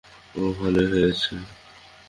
[0.35, 1.33] ও ভালোই হয়েছে।